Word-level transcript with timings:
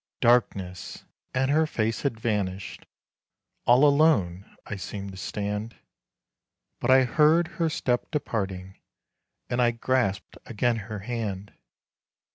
Darkness! 0.21 1.05
and 1.31 1.51
her 1.51 1.67
face 1.67 2.01
had 2.01 2.19
vanished, 2.19 2.87
all 3.67 3.85
alone 3.85 4.57
I 4.65 4.75
seemed 4.75 5.11
to 5.11 5.17
stand, 5.17 5.75
But 6.79 6.89
I 6.89 7.03
heard 7.03 7.47
her 7.59 7.69
step 7.69 8.09
departing, 8.09 8.79
and 9.47 9.61
I 9.61 9.69
grasped 9.69 10.39
again 10.47 10.77
her 10.89 11.01
hand. 11.01 11.53